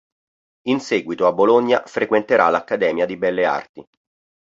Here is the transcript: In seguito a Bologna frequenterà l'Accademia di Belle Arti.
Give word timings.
In 0.63 0.79
seguito 0.79 1.27
a 1.27 1.31
Bologna 1.31 1.83
frequenterà 1.85 2.49
l'Accademia 2.49 3.05
di 3.05 3.17
Belle 3.17 3.45
Arti. 3.45 3.87